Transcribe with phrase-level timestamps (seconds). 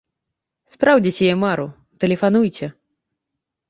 [0.75, 1.67] Спраўдзіце яе мару,
[2.05, 2.75] тэлефануйце!